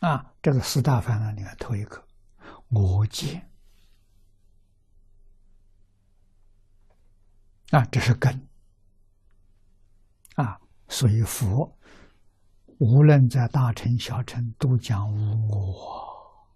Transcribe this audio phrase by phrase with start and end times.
[0.00, 2.02] 啊，这个四大烦恼里面头一个，
[2.68, 3.50] 我见
[7.70, 8.48] 啊，这是根
[10.36, 11.76] 啊，所以佛
[12.78, 16.46] 无论在大乘小乘都讲无我，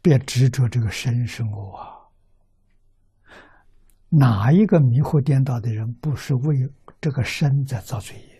[0.00, 2.12] 别执着这个身是我。
[4.10, 8.37] 哪一个迷惑颠倒的人不是为这个身在造罪业？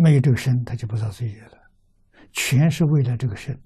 [0.00, 1.58] 没有这个身，他就不造罪业了。
[2.32, 3.60] 全是为了这个身，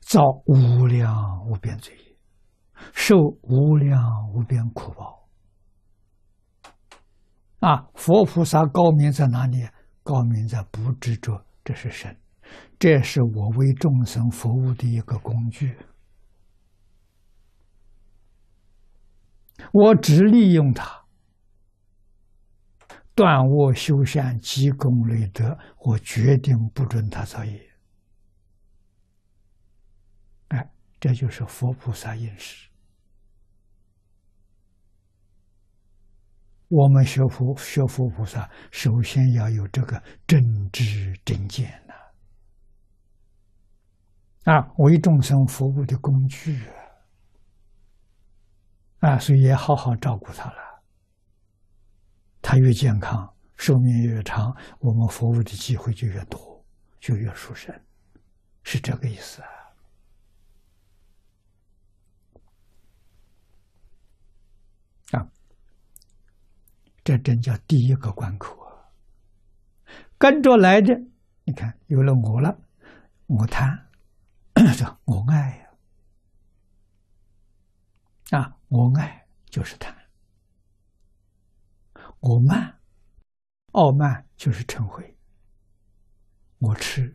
[0.00, 1.10] 造无量
[1.48, 2.16] 无边罪业，
[2.92, 3.98] 受无量
[4.34, 5.26] 无边苦报。
[7.60, 9.66] 啊，佛菩萨高明在哪里？
[10.02, 12.14] 高明在不执着，这是身，
[12.78, 15.74] 这是我为众生服务的一个工具，
[19.72, 21.03] 我只利用它。
[23.14, 27.70] 断恶修善、积功累德，我决定不准他造业。
[30.48, 32.68] 哎，这就是佛菩萨应时。
[36.68, 40.40] 我们学佛学佛菩萨，首先要有这个正
[40.72, 41.94] 知正见呐。
[44.52, 46.66] 啊，为众生服务的工具
[48.98, 50.73] 啊，啊，所以也好好照顾他了。
[52.54, 56.64] 他越健康，寿命越长，我们服务的机会就越多，
[57.00, 57.74] 就越殊胜，
[58.62, 59.48] 是这个意思啊！
[65.18, 65.28] 啊，
[67.02, 68.70] 这真叫第一个关口啊！
[70.16, 70.96] 跟着来的，
[71.42, 72.56] 你看有了我了，
[73.26, 73.84] 我贪，
[75.06, 75.68] 我爱！
[78.30, 79.92] 啊，我爱就是贪。
[82.26, 82.80] 我慢，
[83.72, 85.04] 傲慢就是嗔恚。
[86.56, 87.14] 我吃，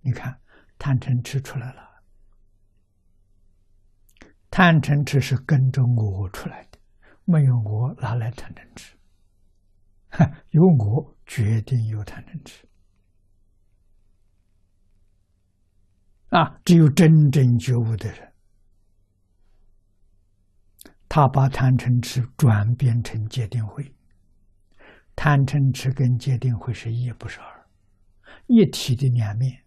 [0.00, 0.40] 你看
[0.78, 1.88] 贪嗔痴出来了。
[4.48, 6.78] 贪嗔痴是跟着我出来的，
[7.24, 8.96] 没有我哪来贪嗔痴？
[10.50, 12.64] 有我决定有贪嗔痴。
[16.28, 18.32] 啊，只有真正觉悟的人，
[21.08, 23.92] 他把贪嗔痴转变成戒定慧。
[25.20, 27.66] 贪嗔痴跟界定慧是一，不是二，
[28.46, 29.64] 一体的两面。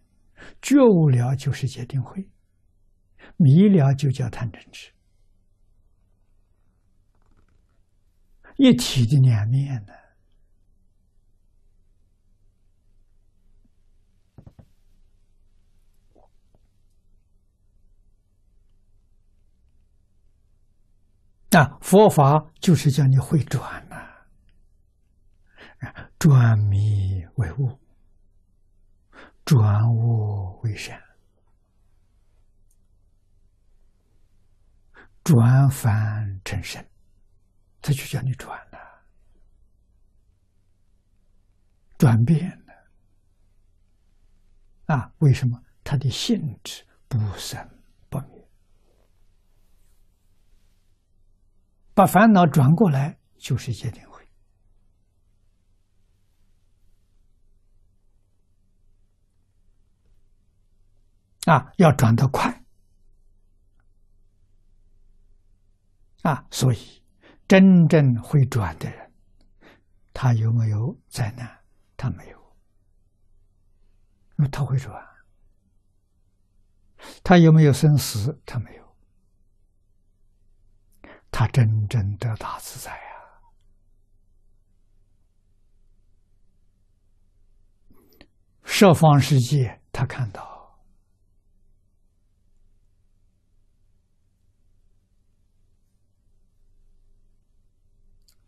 [0.62, 2.26] 觉悟了就是界定慧，
[3.36, 4.90] 迷了就叫贪嗔痴，
[8.56, 9.92] 一体的两面呢。
[21.50, 23.91] 那佛法就是叫你会转。
[26.22, 27.76] 转迷为悟，
[29.44, 31.02] 转恶为善，
[35.24, 36.80] 转凡成圣，
[37.80, 38.78] 他就叫你转了，
[41.98, 42.72] 转变了。
[44.94, 45.60] 啊，为什么？
[45.82, 47.58] 他的性质不生
[48.08, 48.48] 不灭，
[51.94, 54.00] 把烦恼转过来就是界定。
[61.46, 62.64] 啊，要转得快
[66.22, 66.46] 啊！
[66.52, 67.02] 所以，
[67.48, 69.12] 真正会转的人，
[70.14, 71.64] 他有没有灾难？
[71.96, 72.38] 他没有，
[74.38, 75.04] 因为他会转。
[77.24, 78.40] 他有没有生死？
[78.46, 78.96] 他没有。
[81.32, 83.00] 他真正得大自在呀！
[88.62, 90.51] 设方世界，他看到。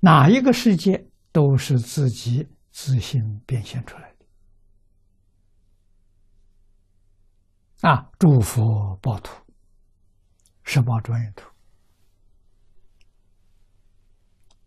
[0.05, 4.27] 哪一个世界都是自己自行变现出来的
[7.89, 8.11] 啊！
[8.19, 9.35] 诸佛报土，
[10.63, 11.49] 十宝庄严土，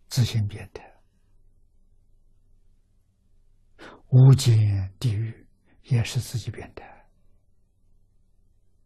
[0.08, 0.80] 自行变的；
[4.08, 5.46] 无间地狱
[5.84, 6.82] 也是自己变的，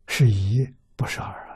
[0.06, 1.51] 是一不是二啊！